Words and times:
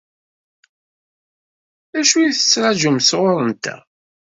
D 1.91 1.93
acu 1.99 2.17
i 2.19 2.25
la 2.27 2.35
tettṛaǧumt 2.37 3.07
sɣur-nteɣ? 3.09 3.79